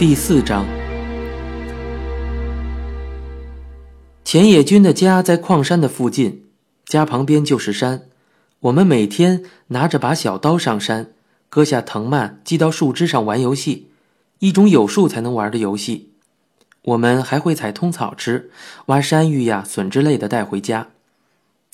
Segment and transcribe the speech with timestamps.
[0.00, 0.64] 第四章，
[4.24, 6.46] 钱野君的家在矿山的附近，
[6.86, 8.04] 家旁边就是山。
[8.60, 11.10] 我们每天拿着把小刀上山，
[11.50, 13.90] 割下藤蔓系到树枝上玩游戏，
[14.38, 16.12] 一种有树才能玩的游戏。
[16.80, 18.50] 我们还会采通草吃，
[18.86, 20.88] 挖山芋呀、笋之类的带回家。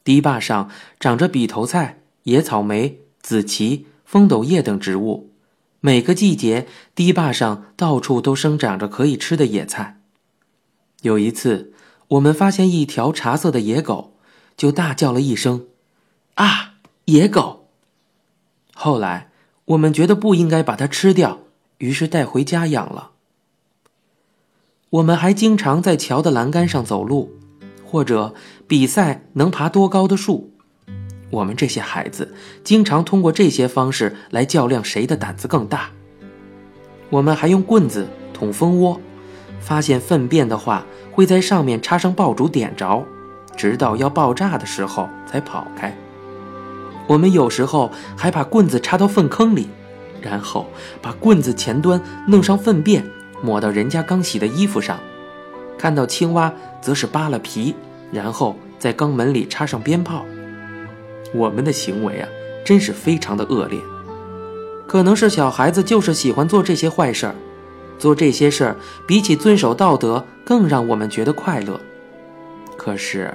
[0.02, 0.68] 堤坝上
[0.98, 5.30] 长着笔头菜、野草莓、紫蕖、风斗叶等植物。
[5.80, 10.00] 每个季节，堤坝上到处都生长着可以吃的野菜。
[11.02, 11.72] 有一次，
[12.08, 14.14] 我们发现一条茶色的野狗，
[14.56, 15.66] 就大叫了一声
[16.34, 17.68] ：“啊，野狗！”
[18.74, 19.30] 后来，
[19.66, 21.40] 我们觉得不应该把它吃掉，
[21.78, 23.12] 于是带回家养了。
[24.90, 27.32] 我们还经常在桥的栏杆上走路，
[27.84, 28.34] 或者
[28.66, 30.52] 比赛能爬多高的树。
[31.30, 35.90] 我们这些孩子经常通过这些方式来较量谁的胆子更大。
[37.10, 39.00] 我们还用棍子捅蜂窝，
[39.60, 43.04] 发现粪便的话会在上面插上爆竹点着，
[43.56, 45.96] 直到要爆炸的时候才跑开。
[47.06, 49.68] 我们有时候还把棍子插到粪坑里，
[50.20, 50.66] 然后
[51.00, 53.04] 把棍子前端弄上粪便，
[53.42, 54.98] 抹到人家刚洗的衣服上。
[55.78, 57.74] 看到青蛙，则是扒了皮，
[58.10, 60.24] 然后在肛门里插上鞭炮。
[61.36, 62.28] 我们的行为啊，
[62.64, 63.78] 真是非常的恶劣。
[64.86, 67.34] 可能是小孩子就是喜欢做这些坏事儿，
[67.98, 71.80] 做这些事儿比起遵守道德更让我们觉得快乐。
[72.76, 73.34] 可是，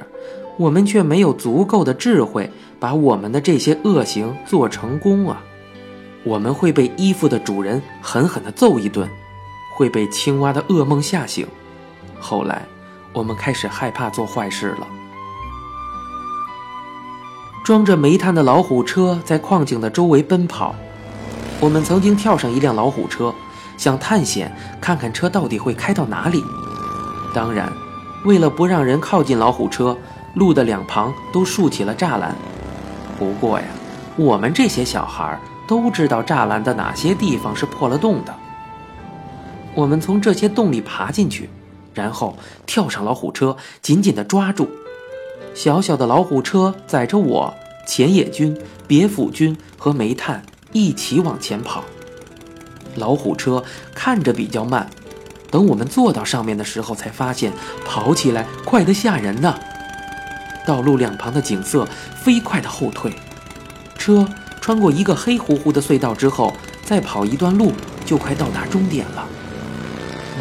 [0.58, 2.50] 我们却没有足够的智慧
[2.80, 5.44] 把我们的这些恶行做成功啊！
[6.24, 9.10] 我们会被衣服的主人狠狠地揍一顿，
[9.76, 11.46] 会被青蛙的噩梦吓醒。
[12.20, 12.66] 后来，
[13.12, 14.88] 我们开始害怕做坏事了。
[17.64, 20.74] 装着煤炭的老虎车在矿井的周围奔跑。
[21.60, 23.34] 我们曾经跳上一辆老虎车，
[23.78, 24.52] 想探险，
[24.82, 26.44] 看看车到底会开到哪里。
[27.36, 27.72] 当然，
[28.26, 29.96] 为了不让人靠近老虎车，
[30.34, 32.36] 路的两旁都竖起了栅栏。
[33.20, 33.66] 不过呀，
[34.16, 38.34] 我们这些小孩都知道栅栏的哪些地方是破了洞的。
[39.76, 41.48] 我们从这些洞里爬进去，
[41.94, 42.36] 然后
[42.66, 44.68] 跳上老虎车，紧紧地抓住。
[45.54, 47.54] 小小的老虎车载着我、
[47.86, 48.58] 钱野君、
[48.88, 50.44] 别府君和煤炭。
[50.74, 51.84] 一起往前跑，
[52.96, 53.62] 老虎车
[53.94, 54.90] 看着比较慢，
[55.50, 57.52] 等我们坐到上面的时候，才发现
[57.86, 59.54] 跑起来快得吓人呢。
[60.66, 61.86] 道路两旁的景色
[62.16, 63.12] 飞快的后退，
[63.98, 64.26] 车
[64.62, 66.54] 穿过一个黑乎乎的隧道之后，
[66.86, 67.74] 再跑一段路
[68.06, 69.28] 就快到达终点了。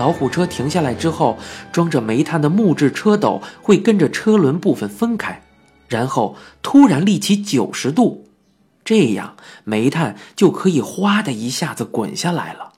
[0.00, 1.38] 老虎车停下来之后，
[1.70, 5.42] 装着煤炭的木质车斗会跟着车轮部分分开，
[5.88, 8.24] 然后突然立起九十度。
[8.82, 12.72] 这样，煤炭就可以哗的一下子滚下来了。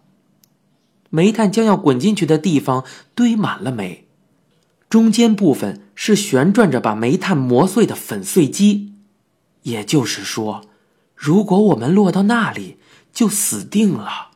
[1.10, 2.82] 煤炭将要滚进去的地方
[3.14, 4.08] 堆满了煤，
[4.90, 8.94] 中间部分是旋转着把煤炭磨碎的粉碎机。
[9.62, 10.62] 也就是说，
[11.14, 12.78] 如果我们落到那里，
[13.12, 14.31] 就死定了。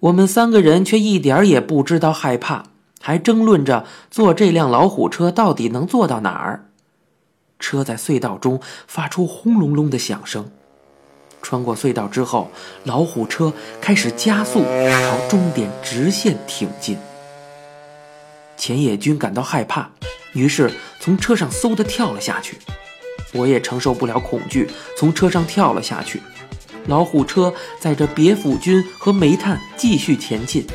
[0.00, 2.64] 我们三个人却一点也不知道害怕，
[3.00, 6.68] 还争论着坐这辆老虎车到底能坐到哪儿。
[7.58, 10.52] 车在隧道中发出轰隆隆的响声，
[11.42, 12.52] 穿过隧道之后，
[12.84, 16.96] 老虎车开始加速朝终点直线挺进。
[18.56, 19.90] 钱野君感到害怕，
[20.32, 20.70] 于是
[21.00, 22.58] 从车上嗖的跳了下去。
[23.34, 26.22] 我也承受不了恐惧，从车上跳了下去。
[26.88, 30.66] 老虎车载着别府君和煤炭继续前进。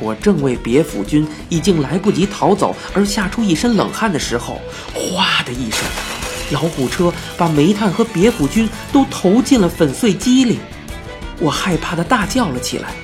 [0.00, 4.60] 我正为别府军已经来不及逃走而吓出一身冷汗的时候，
[4.94, 5.80] 哗的一声，
[6.52, 10.60] 老虎车把煤炭和别府军都投进了粉碎机里。
[11.40, 12.94] 我害怕的大叫了起来。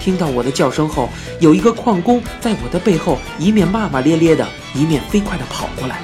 [0.00, 1.08] 听到我的叫声后，
[1.38, 6.00] 有一个矿工在我的背后一面骂骂咧咧的，一面飞快的跑过来。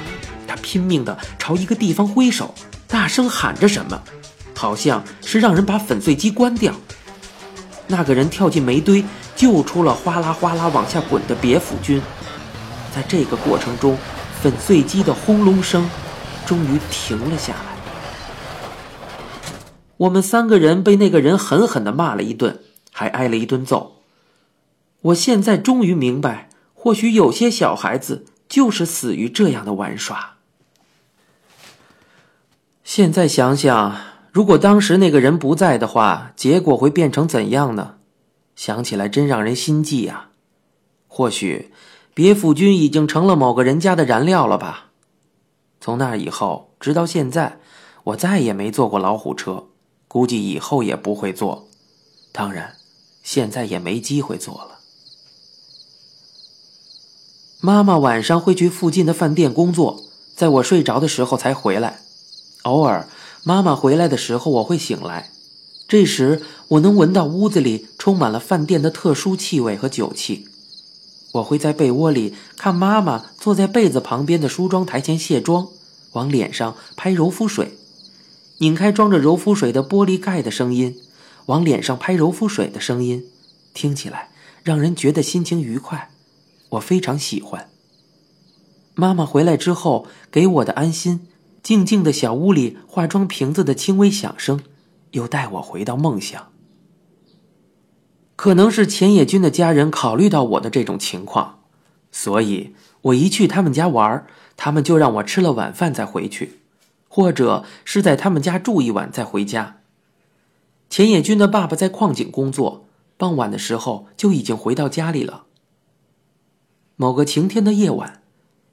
[0.47, 2.55] 他拼命的朝一个地方挥手，
[2.87, 4.01] 大声喊着什么，
[4.59, 6.75] 好像是让人把粉碎机关掉。
[7.87, 9.05] 那个人跳进煤堆。
[9.39, 12.01] 救出了哗啦哗啦往下滚的别府军，
[12.93, 13.97] 在这个过程中，
[14.41, 15.89] 粉碎机的轰隆声
[16.45, 17.69] 终于停了下来。
[19.95, 22.59] 我们三个人被那个人狠狠的骂了一顿，
[22.91, 24.01] 还挨了一顿揍。
[25.03, 30.35] 我现在终于明白，或许有些小孩子就是死于这样的玩耍。
[32.83, 33.95] 现在想想，
[34.31, 37.95] 如果当时那个人不在的话，结果会变成怎样呢？
[38.55, 40.29] 想起来真让人心悸呀！
[41.07, 41.71] 或许
[42.13, 44.91] 别府君已经成了某个人家的燃料了吧？
[45.81, 47.59] 从那以后，直到现在，
[48.03, 49.69] 我再也没坐过老虎车，
[50.07, 51.69] 估计以后也不会坐。
[52.31, 52.75] 当然，
[53.23, 54.79] 现在也没机会坐了。
[57.61, 60.03] 妈妈晚上会去附近的饭店工作，
[60.35, 62.01] 在我睡着的时候才回来。
[62.63, 63.07] 偶尔，
[63.43, 65.31] 妈妈回来的时候，我会醒来，
[65.87, 70.47] 这时我能闻到屋子里充满了饭店的特殊气味和酒气。
[71.33, 75.67] 我会在被窝里看妈妈坐在被子旁边的梳妆台前卸妆，
[76.13, 77.77] 往脸上拍柔肤水，
[78.57, 80.97] 拧开装着柔肤水的玻璃盖的声音，
[81.45, 83.25] 往脸上拍柔肤水的声音，
[83.73, 84.31] 听起来
[84.63, 86.09] 让人觉得心情愉快，
[86.69, 87.69] 我非常喜欢。
[88.95, 91.27] 妈妈回来之后给我的安心，
[91.61, 94.61] 静静的小屋里化妆瓶子的轻微响声，
[95.11, 96.51] 又带我回到梦乡。
[98.35, 101.59] 可能是钱野君的家人考虑到我的这种情况，
[102.11, 104.25] 所以我一去他们家玩，
[104.55, 106.59] 他们就让我吃了晚饭再回去，
[107.09, 109.81] 或者是在他们家住一晚再回家。
[110.89, 115.43] 钱野君的爸爸在矿井工作，傍晚的时候就已经回到家里了。
[116.95, 118.23] 某个晴天的夜晚，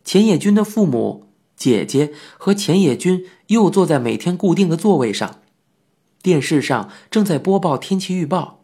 [0.05, 1.26] 钱野君的父母、
[1.57, 5.41] 姐姐和钱野君又坐在每天固定的座位上，
[6.23, 8.61] 电视上正在播报天气预报。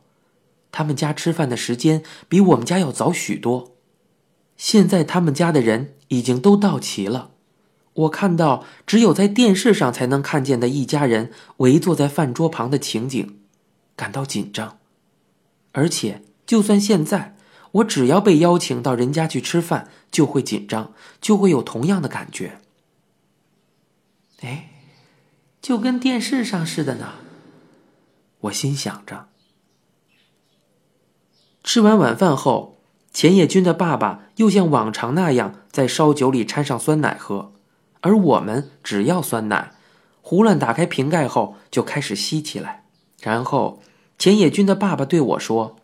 [0.70, 3.72] 他们家吃饭的时间比我们家要早许多。
[4.56, 7.30] 现在他们家的人已经都到齐了。
[7.94, 13.40] 我看到只有在电视上才能看见的一家人围坐在饭桌旁的情景，
[13.94, 14.78] 感到紧张。
[15.72, 17.36] 而且，就算现在
[17.72, 22.60] 我只要被邀请到人家去吃饭，就会紧张，就会有同样的感觉。
[24.42, 24.68] 哎，
[25.60, 27.14] 就跟电视上似的呢。
[28.40, 29.28] 我心想着。
[31.62, 32.78] 吃完晚饭后，
[33.12, 37.52] 钱野君的爸爸又像往常那样在烧酒里掺上酸奶喝，
[38.00, 39.72] 而我们只要酸奶。
[40.20, 42.84] 胡乱打开瓶盖后，就开始吸起来。
[43.20, 43.80] 然后，
[44.18, 45.76] 钱野君的爸爸对我说：“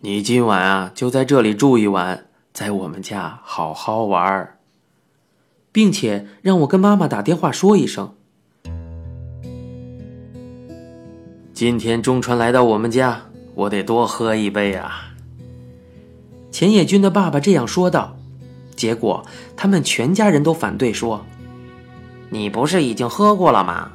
[0.00, 4.59] 你今晚啊，就在这里住一晚，在我们家好好玩儿
[5.72, 8.14] 并且让我跟妈妈打电话说一声，
[11.52, 13.22] 今天中川来到我们家。”
[13.52, 15.12] 我得多喝一杯啊！
[16.50, 18.16] 钱野君的爸爸这样说道。
[18.74, 21.26] 结果他们全家人都反对说
[22.30, 23.90] ：“你不是已经喝过了吗？”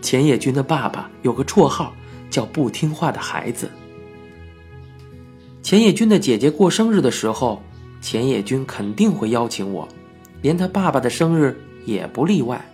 [0.00, 1.92] 钱野君的爸爸有个绰号
[2.28, 3.68] 叫“不听话的孩子”。
[5.64, 7.60] 钱野君的姐姐过生日的时候，
[8.00, 9.88] 钱野君肯定会邀请我，
[10.42, 12.64] 连他爸爸的生日也不例外。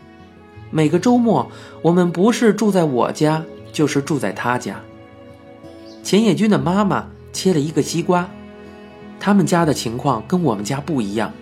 [0.71, 1.51] 每个周末，
[1.83, 4.81] 我们不是住在我家，就是住在他家。
[6.03, 8.29] 钱野君的妈妈切了一个西瓜，
[9.19, 11.33] 他们家的情况跟我们家不一样，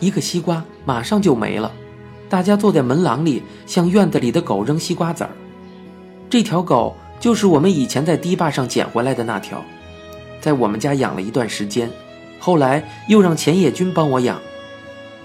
[0.00, 1.72] 一个西瓜马上就没了，
[2.28, 5.30] 大家坐在门廊里，向院子里的狗扔西瓜籽儿。
[6.30, 9.62] 这条狗就是我们以前在堤坝上捡回来的那条，
[10.40, 11.90] 在我们家养了一段时间，
[12.38, 14.40] 后来又让钱野君帮我养，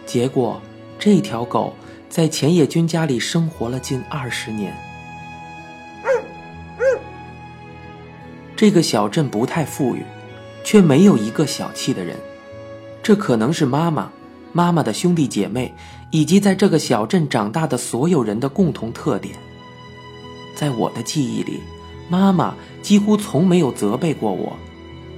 [0.09, 0.59] 结果
[0.97, 1.71] 这条狗
[2.09, 4.75] 在钱野君家里生活了近二十年。
[8.55, 10.03] 这个小镇不太富裕，
[10.63, 12.17] 却没有一个小气的人。
[13.03, 14.11] 这可能是妈妈、
[14.51, 15.71] 妈妈的兄弟姐妹
[16.09, 19.35] 以及在这个小镇长大的所有人的共同特点。
[20.55, 21.61] 在我的记忆里，
[22.09, 24.53] 妈妈几乎从没有责备过我，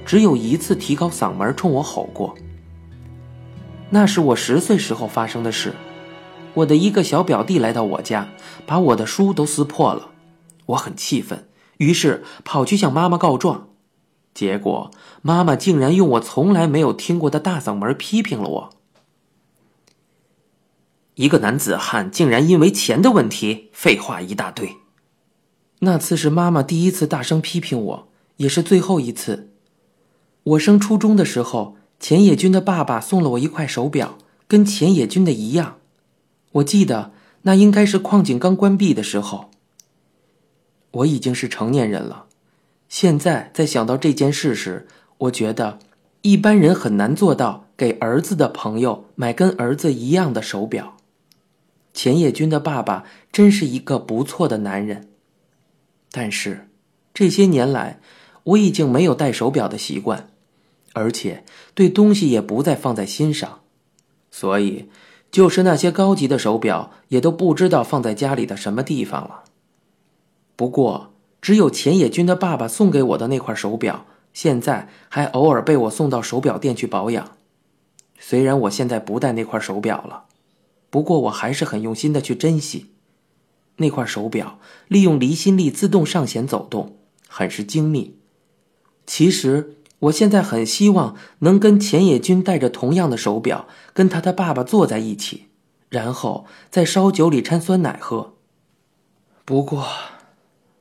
[0.04, 2.34] 只有一次提高嗓门冲我吼过。
[3.94, 5.74] 那是我十岁时候发生的事。
[6.54, 8.28] 我的一个小表弟来到我家，
[8.66, 10.10] 把我的书都撕破了，
[10.66, 11.46] 我很气愤。
[11.76, 13.68] 于是跑去向妈妈告状，
[14.32, 18.70] 结果妈妈竟然用我从来没有听过的大嗓门批评了我。
[21.16, 24.76] 一个男子汉竟然因为钱的问题废话一大堆。
[25.80, 29.50] 那次是妈妈第一次大声批评我，也是最后一次。
[30.44, 34.18] 我升初中的时候，钱野君的爸爸送了我一块手表，
[34.48, 35.78] 跟钱野君的一样。
[36.50, 39.52] 我记得那应该是矿井刚关闭的时候。
[40.90, 42.26] 我已经是成年人了，
[42.88, 45.78] 现在在想到这件事时，我觉得
[46.22, 50.96] 一般人很难做到给儿子的朋友买跟儿子一样的手表。
[51.94, 55.08] 钱野君的爸爸真是一个不错的男人，
[56.10, 56.68] 但是
[57.14, 58.00] 这些年来
[58.42, 60.30] 我已经没有戴手表的习惯，
[60.92, 61.44] 而且
[61.74, 63.60] 对东西也不再放在心上，
[64.30, 64.88] 所以
[65.30, 69.44] 就是那些高级的手表也都不知道放在家里的什么地方了。
[70.56, 77.36] 不过，只有钱野君的爸爸送给我的那块手表，现在还偶尔被我送到手表店去保养。
[78.18, 80.26] 虽然我现在不戴那块手表了，
[80.90, 82.92] 不过我还是很用心的去珍惜
[83.76, 84.60] 那块手表。
[84.86, 88.18] 利用离心力自动上弦走动，很是精密。
[89.04, 95.44] 其实我现在很希望能跟钱野君戴着同样的手表，跟他的爸爸坐在一起，
[95.88, 98.34] 然后在烧酒里掺酸奶喝。
[99.44, 99.86] 不过，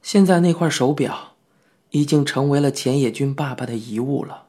[0.02, 1.34] 现在那块手表
[1.92, 4.46] 已经成为了钱野君爸爸的遗物了。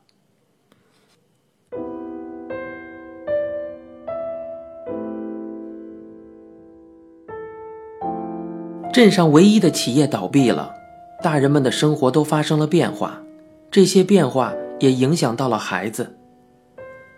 [8.90, 10.74] 镇上唯一的企业倒闭了，
[11.22, 13.22] 大人们的生活都发生了变化，
[13.70, 16.18] 这些变化也影响到了孩子。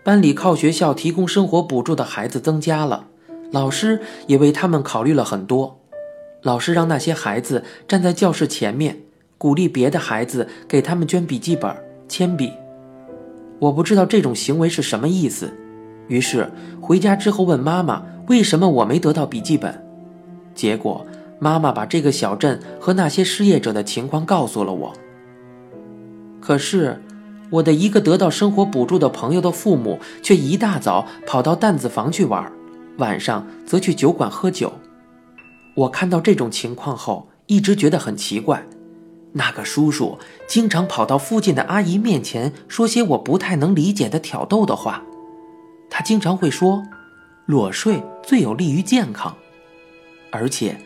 [0.03, 3.07] 班里靠学校提供生活补助的孩子增加了，
[3.51, 5.79] 老师也为他们考虑了很多。
[6.43, 8.99] 老师让那些孩子站在教室前面，
[9.39, 11.75] 鼓励别的孩子给他们捐笔记本、
[12.07, 12.53] 铅笔。
[13.57, 15.51] 我不知道这种行为是什么意思，
[16.07, 19.83] 于是回家之后问妈妈为什么我没得到笔记本，
[20.53, 21.05] 结果。
[21.37, 24.93] 妈妈把这个小镇和那些失业者的情况告诉了我。
[26.39, 27.01] 可是，
[27.55, 32.51] 我的一个得到生活补助的朋友的父母却一大早跑到担子房去玩，
[32.97, 34.73] 晚上则去酒馆喝酒。
[35.75, 38.65] 我看到这种情况后，一直觉得很奇怪。
[39.33, 45.03] 那个叔叔经常跑到附近的阿姨面前说些我不太能理解的挑逗的话。
[45.89, 46.83] 他经常会说
[47.45, 49.35] ：“裸睡最有利于健康。”
[50.31, 50.77] 而且。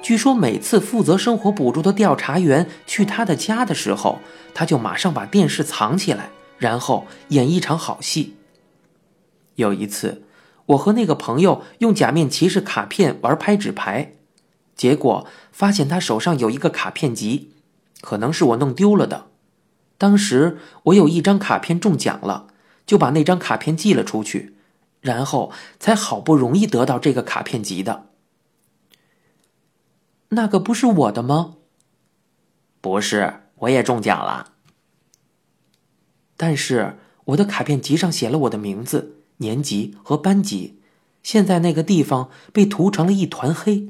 [0.00, 4.20] 据说每次负责生活补助的调查员去他的家的时候，
[4.54, 8.36] 他就马上把电视藏起来，然后演一场好戏。
[9.56, 10.22] 有一次，
[10.66, 14.12] 我和那个朋友用假面骑士卡片玩拍纸牌，
[14.74, 17.50] 结果发现他手上有一个卡片集，
[18.00, 19.26] 可能是我弄丢了的。
[19.98, 22.46] 当时我有一张卡片中奖了，
[22.86, 24.54] 就把那张卡片寄了出去，
[25.00, 28.06] 然后才好不容易得到这个卡片集的。
[30.30, 31.56] 那个不是我的吗？
[32.80, 34.52] 不是，我也中奖了。
[36.36, 40.78] 但是我的卡片集上写了我的名字、年级和班级，
[41.22, 43.88] 现在那个地方被涂成了一团黑。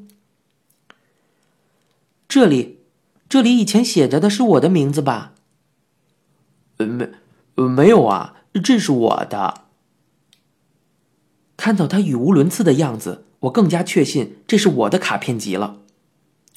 [2.29, 2.81] 这里，
[3.29, 5.35] 这里以前写着的是我的名字吧？
[6.79, 7.09] 呃，没，
[7.55, 9.63] 没有啊，这是我的。
[11.57, 15.81] 看到他语无伦次的样子，我更加确信这是我的卡片集了。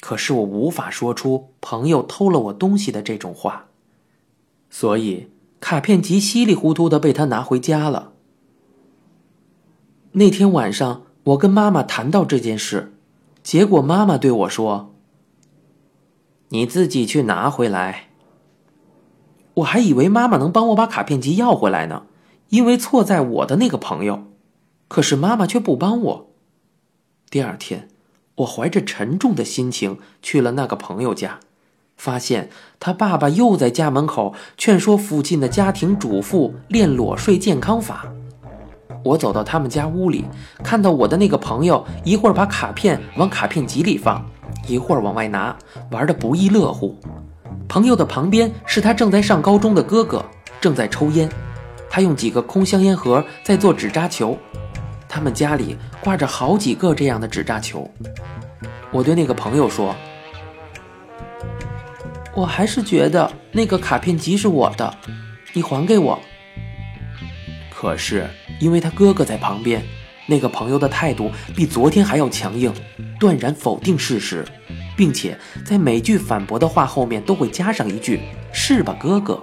[0.02, 3.68] 可是我无法说出朋友偷了我东西的这种话，
[4.70, 5.30] 所以
[5.60, 8.12] 卡片集稀里糊涂的被他拿回家了。
[10.14, 12.94] 那天晚上，我跟妈妈谈到这件事，
[13.44, 14.96] 结果妈妈对我说
[16.50, 18.10] ：“你自己去拿回来。”
[19.56, 22.08] 我还以为妈妈能帮我把卡片集要回来呢，
[22.50, 24.24] 因为错在我的那个朋友。
[24.88, 26.32] 可是妈妈却不帮我。
[27.30, 27.91] 第二天。
[28.42, 31.40] 我怀着沉重的心情去了那个朋友家，
[31.98, 38.06] 发现他爸爸又在家门口劝说附近的家庭主妇练裸睡健康法。
[39.04, 40.26] 我走到他们家屋里，
[40.64, 44.24] 看到我的那个朋友一会儿把卡片往卡片集里放，
[44.68, 45.56] 一会儿往外拿，
[45.92, 46.96] 玩得不亦乐乎。
[47.68, 50.24] 朋友的旁边是他正在上高中的哥哥，
[50.60, 51.30] 正在抽烟，
[51.90, 54.38] 他用几个空香烟盒在做纸扎球。
[55.08, 57.90] 他们家里挂着好几个这样的纸扎球。
[58.92, 59.96] 我对那个朋友说
[62.36, 64.94] ：“我还是觉得那个卡片集是我的，
[65.54, 66.20] 你还给我。”
[67.74, 68.30] 可是
[68.60, 69.82] 因为他哥哥在旁边，
[70.28, 72.74] 那个朋友的态度比昨天还要强硬，
[73.20, 74.46] 断然否定事实，
[74.96, 78.20] 并且在每句反驳的话后面都会加上一句
[78.52, 79.42] “是吧，哥哥”。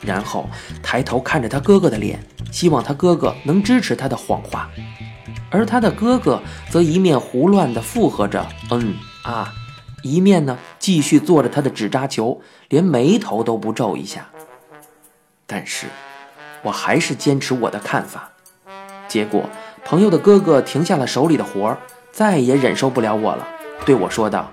[0.00, 0.48] 然后
[0.82, 2.20] 抬头看着他哥哥的脸，
[2.52, 4.70] 希望他哥哥能支持他的谎话，
[5.50, 9.52] 而他的哥哥则一面胡乱地附和着“嗯啊”，
[10.02, 14.28] 一面呢继续做着他的纸扎球，连眉头都不皱一下。
[15.46, 15.86] 但是，
[16.62, 18.32] 我还是坚持我的看法。
[19.08, 19.48] 结果，
[19.84, 21.78] 朋友的哥哥停下了手里的活儿，
[22.12, 23.48] 再也忍受不了我了，
[23.86, 24.50] 对我说道：“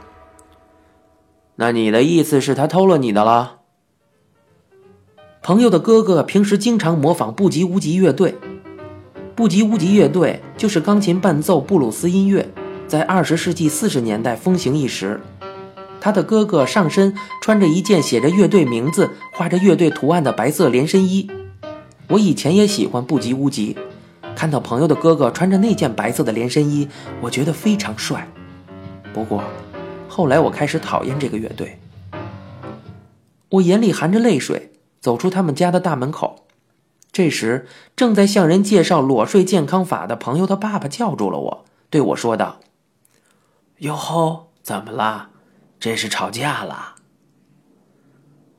[1.57, 3.59] 那你的意思是，他偷了你的了？”
[5.43, 8.35] 朋友的哥哥平时经常模仿布吉乌吉乐队，
[9.35, 12.47] 布吉乌吉乐队就是钢琴伴奏布鲁斯音乐，
[12.87, 15.19] 在二十世纪四十年代风行一时。
[15.99, 21.29] 他的哥哥上身穿着一件写着乐队名字、画着乐队图案的白色连身衣。
[22.07, 23.77] 我以前也喜欢布吉乌吉，
[24.37, 26.87] 看到朋友的哥哥穿着那件白色的连身衣，
[27.19, 28.25] 我觉得非常帅。
[29.13, 29.43] 不过，
[30.07, 31.77] 后来我开始讨厌这个乐队。
[33.49, 34.71] 我眼里含着泪水。
[35.01, 36.44] 走出他们家的大门口，
[37.15, 42.59] 这时正在向人介绍裸睡健康法的朋友的爸爸叫住了我，对我说道
[43.79, 45.29] ：“哟吼，怎么啦？
[45.79, 46.95] 这是吵架了？”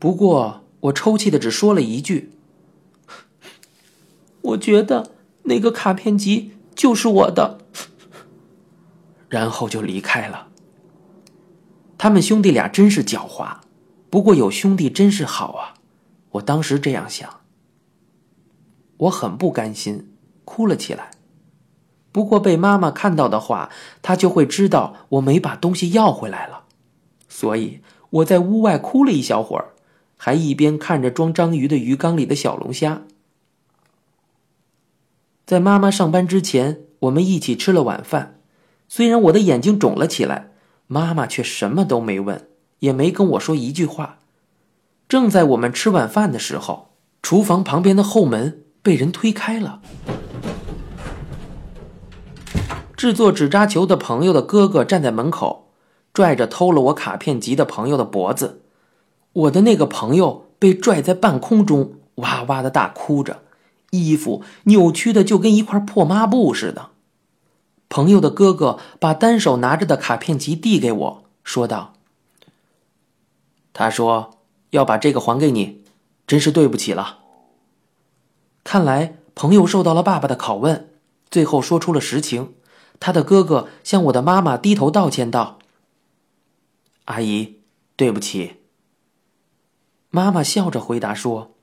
[0.01, 2.33] 不过我抽泣的只说了一句
[4.41, 5.11] ：“我觉得
[5.43, 7.59] 那个卡片集就是我的。”
[9.29, 10.49] 然后就离开了。
[11.99, 13.59] 他们兄弟俩真是狡猾，
[14.09, 15.75] 不过有兄弟真是好啊！
[16.31, 17.41] 我当时这样想。
[18.99, 20.13] 我很不甘心，
[20.45, 21.11] 哭了起来。
[22.13, 26.65] 不过被妈妈看到的话，她就会知道我没把东西要回来了。
[27.29, 29.75] 所以我在屋外哭了一小会儿，
[30.17, 33.03] 还一边看着装章鱼的鱼缸里的小龙虾。
[35.45, 38.41] 在妈妈上班之前，我们一起吃了晚饭。
[38.89, 40.53] 虽然我的眼睛肿了起来，
[40.87, 42.49] 妈妈却什么都没问，
[42.79, 44.21] 也没跟我说一句话。
[45.09, 49.81] 正在我们吃晚饭的时候，厨房旁边的后门被人推开了。
[52.97, 55.73] 制作纸扎球的朋友的哥哥站在门口，
[56.15, 58.63] 拽着偷了我卡片集的朋友的脖子。
[59.33, 63.43] 我的那个朋友被拽在半空中，哇哇的大哭着，
[63.91, 66.91] 衣服扭曲的就跟一块破抹布似的。
[67.89, 71.95] 朋友的哥哥把单手拿着的卡片集递给我，说道
[73.75, 74.39] ：“他说
[74.71, 75.83] 要把这个还给你，
[76.25, 77.25] 真是对不起了。”
[78.67, 80.91] 看来朋友受到了爸爸的拷问，
[81.31, 82.55] 最后说出了实情。
[82.99, 85.61] 他的哥哥向我的妈妈低头道歉道
[87.07, 87.61] ：“阿姨，
[87.95, 88.57] 对不起。”
[90.11, 91.55] 妈妈笑着回答说：“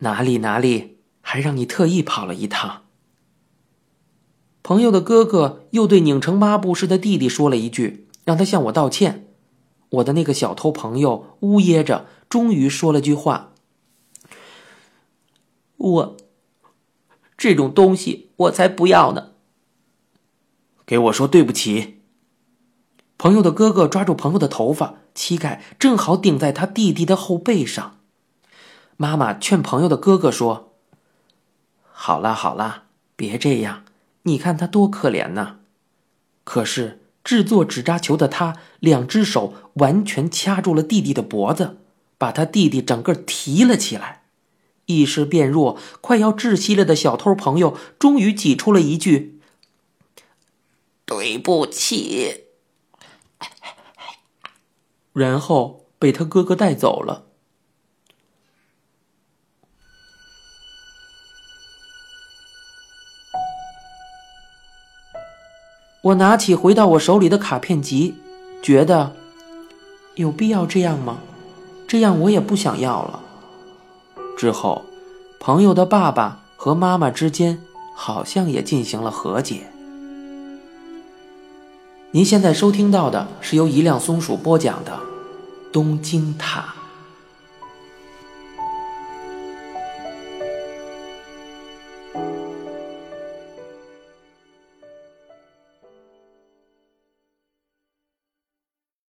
[0.00, 2.82] 哪里哪里，还让你特意跑了一趟。”
[4.62, 9.32] 朋友的哥哥又对拧成抹布似的弟弟说了一句，让他向我道歉。
[9.88, 13.54] 我的那个小偷朋友呜咽着，终于说了句话
[15.78, 16.16] ：“我
[17.36, 19.30] 这种东西，我才不要呢。”
[20.86, 22.02] 给我说对不起。
[23.16, 27.98] 朋友的哥哥抓住朋友的头发，膝盖正好顶在他弟弟的后背上。
[28.96, 30.74] 妈妈劝朋友的哥哥说
[31.90, 32.84] ：“好啦好啦，
[33.16, 33.84] 别这样，
[34.22, 35.56] 你看他多可怜呐。”
[36.44, 41.78] 可是制作纸扎球的他，两只手完全掐住了弟弟的脖子，
[42.16, 44.17] 把他弟弟整个提了起来。
[44.88, 49.38] 意识变弱、快要窒息了的小偷朋友，终于挤出了一句。
[51.04, 52.44] 对不起，
[55.12, 57.26] 然后被他哥哥带走了。
[66.02, 68.14] 我拿起回到我手里的卡片集，
[68.62, 69.14] 觉得
[70.14, 71.20] 有必要这样吗？
[71.86, 73.27] 这样我也不想要了。
[74.38, 74.84] 之后，
[75.40, 77.60] 朋友的爸爸和妈妈之间
[77.96, 79.66] 好像也进行了和解。
[82.12, 84.92] 您现在收听到的是由一辆松鼠播讲的
[85.72, 86.60] 《东京塔》。